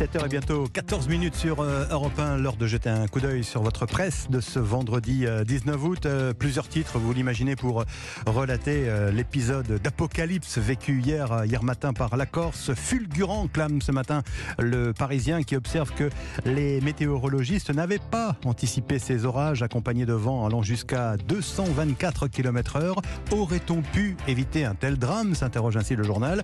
7h 0.00 0.24
et 0.24 0.28
bientôt 0.30 0.64
14 0.66 1.08
minutes 1.08 1.34
sur 1.34 1.60
euh, 1.60 1.84
Europe 1.90 2.18
1, 2.18 2.38
l'heure 2.38 2.56
de 2.56 2.66
jeter 2.66 2.88
un 2.88 3.06
coup 3.06 3.20
d'œil 3.20 3.44
sur 3.44 3.62
votre 3.62 3.84
presse 3.84 4.30
de 4.30 4.40
ce 4.40 4.58
vendredi 4.58 5.26
19 5.46 5.76
euh, 5.76 5.86
août. 5.86 6.06
Euh, 6.06 6.32
plusieurs 6.32 6.68
titres, 6.68 6.98
vous 6.98 7.12
l'imaginez, 7.12 7.54
pour 7.54 7.84
relater 8.24 8.88
l'épisode 9.12 9.78
d'apocalypse 9.82 10.56
vécu 10.56 11.02
hier, 11.02 11.44
hier 11.44 11.62
matin 11.62 11.92
par 11.92 12.16
la 12.16 12.24
Corse. 12.24 12.72
Fulgurant, 12.72 13.46
clame 13.46 13.82
ce 13.82 13.92
matin 13.92 14.22
le 14.58 14.94
Parisien 14.94 15.42
qui 15.42 15.54
observe 15.54 15.92
que 15.92 16.08
les 16.46 16.80
météorologistes 16.80 17.68
n'avaient 17.68 17.98
pas 17.98 18.36
anticipé 18.46 18.98
ces 18.98 19.26
orages 19.26 19.62
accompagnés 19.62 20.06
de 20.06 20.14
vents 20.14 20.46
allant 20.46 20.62
jusqu'à 20.62 21.18
224 21.28 22.28
km 22.28 22.76
heure. 22.76 23.02
Aurait-on 23.32 23.82
pu 23.82 24.16
éviter 24.26 24.64
un 24.64 24.74
tel 24.74 24.96
drame? 24.96 25.34
s'interroge 25.34 25.76
ainsi 25.76 25.94
le 25.94 26.04
journal, 26.04 26.42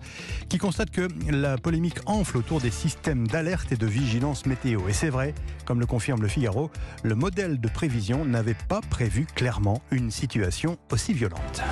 qui 0.50 0.58
constate 0.58 0.90
que 0.90 1.08
la 1.30 1.56
polémique 1.56 2.00
enfle 2.04 2.36
autour 2.36 2.60
des 2.60 2.70
systèmes 2.70 3.26
d'alerte 3.26 3.45
et 3.70 3.76
de 3.76 3.86
vigilance 3.86 4.44
météo. 4.46 4.88
Et 4.88 4.92
c'est 4.92 5.10
vrai, 5.10 5.34
comme 5.64 5.78
le 5.78 5.86
confirme 5.86 6.22
le 6.22 6.28
Figaro, 6.28 6.70
le 7.04 7.14
modèle 7.14 7.60
de 7.60 7.68
prévision 7.68 8.24
n'avait 8.24 8.56
pas 8.68 8.80
prévu 8.80 9.26
clairement 9.34 9.82
une 9.90 10.10
situation 10.10 10.78
aussi 10.90 11.12
violente. 11.12 11.62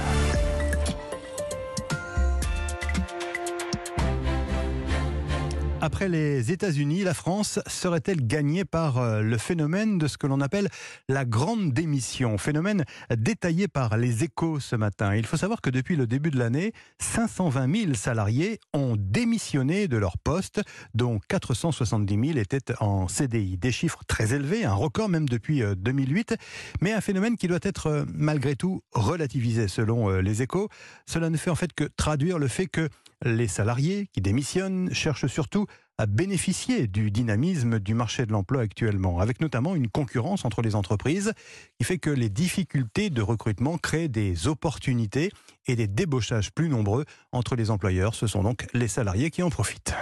Après 5.84 6.08
les 6.08 6.50
États-Unis, 6.50 7.04
la 7.04 7.12
France 7.12 7.60
serait-elle 7.66 8.26
gagnée 8.26 8.64
par 8.64 8.96
euh, 8.96 9.20
le 9.20 9.36
phénomène 9.36 9.98
de 9.98 10.06
ce 10.06 10.16
que 10.16 10.26
l'on 10.26 10.40
appelle 10.40 10.70
la 11.10 11.26
grande 11.26 11.74
démission? 11.74 12.38
Phénomène 12.38 12.86
détaillé 13.14 13.68
par 13.68 13.98
les 13.98 14.24
échos 14.24 14.60
ce 14.60 14.76
matin. 14.76 15.14
Il 15.14 15.26
faut 15.26 15.36
savoir 15.36 15.60
que 15.60 15.68
depuis 15.68 15.94
le 15.94 16.06
début 16.06 16.30
de 16.30 16.38
l'année, 16.38 16.72
520 17.00 17.76
000 17.82 17.94
salariés 17.96 18.60
ont 18.72 18.96
démissionné 18.98 19.86
de 19.86 19.98
leur 19.98 20.16
poste, 20.16 20.62
dont 20.94 21.20
470 21.28 22.28
000 22.28 22.38
étaient 22.38 22.72
en 22.80 23.06
CDI. 23.06 23.58
Des 23.58 23.70
chiffres 23.70 24.04
très 24.06 24.32
élevés, 24.32 24.64
un 24.64 24.72
record 24.72 25.10
même 25.10 25.28
depuis 25.28 25.62
2008, 25.76 26.32
euh, 26.32 26.36
mais 26.80 26.94
un 26.94 27.02
phénomène 27.02 27.36
qui 27.36 27.46
doit 27.46 27.58
être 27.60 27.88
euh, 27.88 28.04
malgré 28.14 28.56
tout 28.56 28.80
relativisé 28.92 29.68
selon 29.68 30.08
les 30.08 30.40
échos. 30.40 30.70
Cela 31.04 31.28
ne 31.28 31.36
fait 31.36 31.50
en 31.50 31.54
fait 31.54 31.74
que 31.74 31.84
traduire 31.84 32.38
le 32.38 32.48
fait 32.48 32.68
que 32.68 32.88
les 33.24 33.48
salariés 33.48 34.08
qui 34.12 34.20
démissionnent 34.20 34.92
cherchent 34.92 35.26
surtout 35.26 35.66
à 35.96 36.06
bénéficier 36.06 36.86
du 36.86 37.10
dynamisme 37.10 37.78
du 37.78 37.94
marché 37.94 38.26
de 38.26 38.32
l'emploi 38.32 38.62
actuellement, 38.62 39.20
avec 39.20 39.40
notamment 39.40 39.74
une 39.74 39.88
concurrence 39.88 40.44
entre 40.44 40.60
les 40.60 40.74
entreprises 40.74 41.32
qui 41.78 41.84
fait 41.84 41.98
que 41.98 42.10
les 42.10 42.28
difficultés 42.28 43.10
de 43.10 43.22
recrutement 43.22 43.78
créent 43.78 44.08
des 44.08 44.48
opportunités 44.48 45.30
et 45.66 45.76
des 45.76 45.86
débauchages 45.86 46.50
plus 46.52 46.68
nombreux 46.68 47.04
entre 47.32 47.56
les 47.56 47.70
employeurs. 47.70 48.14
Ce 48.14 48.26
sont 48.26 48.42
donc 48.42 48.66
les 48.74 48.88
salariés 48.88 49.30
qui 49.30 49.42
en 49.42 49.50
profitent. 49.50 49.94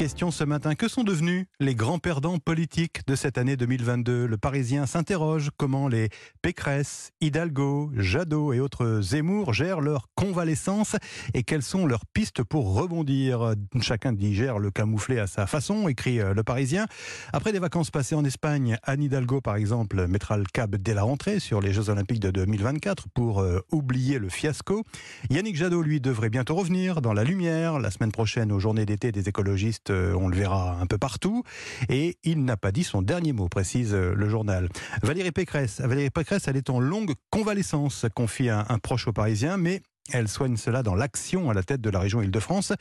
Question 0.00 0.30
ce 0.30 0.44
matin. 0.44 0.74
Que 0.76 0.88
sont 0.88 1.04
devenus 1.04 1.44
les 1.60 1.74
grands 1.74 1.98
perdants 1.98 2.38
politiques 2.38 3.06
de 3.06 3.14
cette 3.14 3.36
année 3.36 3.58
2022 3.58 4.24
Le 4.24 4.38
Parisien 4.38 4.86
s'interroge 4.86 5.50
comment 5.58 5.88
les 5.88 6.08
Pécresse, 6.40 7.10
Hidalgo, 7.20 7.90
Jadot 7.94 8.54
et 8.54 8.60
autres 8.60 9.02
Zemmour 9.02 9.52
gèrent 9.52 9.82
leur 9.82 10.06
convalescence 10.14 10.96
et 11.34 11.42
quelles 11.42 11.62
sont 11.62 11.84
leurs 11.84 12.06
pistes 12.06 12.42
pour 12.42 12.72
rebondir. 12.72 13.52
Chacun 13.82 14.14
digère 14.14 14.58
le 14.58 14.70
camouflet 14.70 15.18
à 15.18 15.26
sa 15.26 15.46
façon, 15.46 15.86
écrit 15.86 16.18
euh, 16.18 16.32
Le 16.32 16.44
Parisien. 16.44 16.86
Après 17.34 17.52
des 17.52 17.58
vacances 17.58 17.90
passées 17.90 18.14
en 18.14 18.24
Espagne, 18.24 18.78
Anne 18.84 19.02
Hidalgo, 19.02 19.42
par 19.42 19.56
exemple, 19.56 20.06
mettra 20.06 20.38
le 20.38 20.46
cap 20.50 20.70
dès 20.76 20.94
la 20.94 21.02
rentrée 21.02 21.40
sur 21.40 21.60
les 21.60 21.74
Jeux 21.74 21.90
Olympiques 21.90 22.20
de 22.20 22.30
2024 22.30 23.08
pour 23.12 23.40
euh, 23.40 23.60
oublier 23.70 24.18
le 24.18 24.30
fiasco. 24.30 24.82
Yannick 25.28 25.56
Jadot, 25.56 25.82
lui, 25.82 26.00
devrait 26.00 26.30
bientôt 26.30 26.54
revenir 26.54 27.02
dans 27.02 27.12
la 27.12 27.24
lumière 27.24 27.78
la 27.78 27.90
semaine 27.90 28.12
prochaine 28.12 28.50
aux 28.50 28.60
journées 28.60 28.86
d'été 28.86 29.12
des 29.12 29.28
écologistes 29.28 29.89
euh, 29.90 30.14
on 30.14 30.28
le 30.28 30.36
verra 30.36 30.78
un 30.80 30.86
peu 30.86 30.98
partout. 30.98 31.42
Et 31.88 32.16
il 32.24 32.44
n'a 32.44 32.56
pas 32.56 32.72
dit 32.72 32.84
son 32.84 33.02
dernier 33.02 33.32
mot, 33.32 33.48
précise 33.48 33.94
euh, 33.94 34.14
le 34.14 34.28
journal. 34.28 34.68
Valérie 35.02 35.32
Pécresse, 35.32 35.80
Valérie 35.80 36.10
Pécresse, 36.10 36.48
elle 36.48 36.56
est 36.56 36.70
en 36.70 36.80
longue 36.80 37.12
convalescence, 37.30 38.06
confie 38.14 38.48
un, 38.48 38.64
un 38.68 38.78
proche 38.78 39.08
aux 39.08 39.12
Parisiens, 39.12 39.56
mais 39.56 39.82
elle 40.12 40.28
soigne 40.28 40.56
cela 40.56 40.82
dans 40.82 40.94
l'action 40.94 41.50
à 41.50 41.54
la 41.54 41.62
tête 41.62 41.80
de 41.80 41.90
la 41.90 41.98
région 41.98 42.22
Île-de-France. 42.22 42.72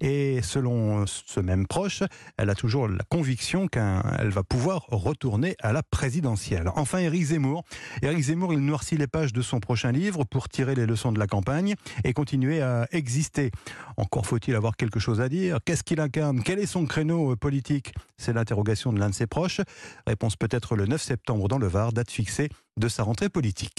Et 0.00 0.40
selon 0.42 1.06
ce 1.06 1.40
même 1.40 1.66
proche, 1.66 2.02
elle 2.36 2.50
a 2.50 2.54
toujours 2.54 2.88
la 2.88 3.04
conviction 3.08 3.68
qu'elle 3.68 4.30
va 4.30 4.42
pouvoir 4.42 4.86
retourner 4.88 5.56
à 5.62 5.72
la 5.72 5.82
présidentielle. 5.82 6.70
Enfin, 6.76 6.98
Éric 6.98 7.24
Zemmour. 7.24 7.64
Éric 8.02 8.20
Zemmour, 8.20 8.52
il 8.52 8.60
noircit 8.60 8.96
les 8.96 9.06
pages 9.06 9.32
de 9.32 9.42
son 9.42 9.60
prochain 9.60 9.92
livre 9.92 10.24
pour 10.24 10.48
tirer 10.48 10.74
les 10.74 10.86
leçons 10.86 11.12
de 11.12 11.18
la 11.18 11.26
campagne 11.26 11.74
et 12.04 12.12
continuer 12.12 12.62
à 12.62 12.86
exister. 12.92 13.50
Encore 13.96 14.26
faut-il 14.26 14.54
avoir 14.54 14.76
quelque 14.76 15.00
chose 15.00 15.20
à 15.20 15.28
dire. 15.28 15.58
Qu'est-ce 15.64 15.82
qu'il 15.82 16.00
incarne? 16.00 16.42
Quel 16.42 16.58
est 16.58 16.66
son 16.66 16.86
créneau 16.86 17.36
politique? 17.36 17.92
C'est 18.16 18.32
l'interrogation 18.32 18.92
de 18.92 18.98
l'un 18.98 19.10
de 19.10 19.14
ses 19.14 19.26
proches. 19.26 19.60
Réponse 20.06 20.36
peut-être 20.36 20.76
le 20.76 20.86
9 20.86 21.00
septembre 21.00 21.48
dans 21.48 21.58
le 21.58 21.66
Var, 21.66 21.92
date 21.92 22.10
fixée 22.10 22.48
de 22.76 22.88
sa 22.88 23.02
rentrée 23.02 23.28
politique. 23.28 23.74